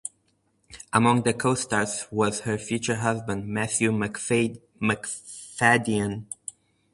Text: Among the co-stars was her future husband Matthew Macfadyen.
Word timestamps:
Among 0.91 1.21
the 1.21 1.33
co-stars 1.35 2.07
was 2.09 2.39
her 2.39 2.57
future 2.57 2.95
husband 2.95 3.47
Matthew 3.47 3.91
Macfadyen. 3.91 4.65